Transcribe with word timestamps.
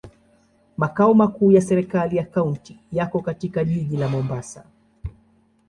Makao 0.77 1.13
makuu 1.13 1.51
ya 1.51 1.61
serikali 1.61 2.17
ya 2.17 2.23
kaunti 2.25 2.79
yako 2.91 3.21
katika 3.21 3.63
jiji 3.63 3.97
la 3.97 4.07
Mombasa. 4.09 4.63